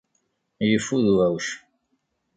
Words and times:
Yeffud 0.69 1.05
ubɛuc. 1.11 1.47